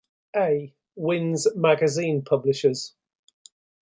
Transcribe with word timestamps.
A. 0.35 0.73
Wyn's 0.95 1.45
Magazine 1.55 2.23
Publishers. 2.23 2.95